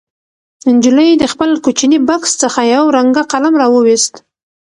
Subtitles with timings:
[0.75, 4.13] نجلۍ د خپل کوچني بکس څخه یو رنګه قلم راوویست.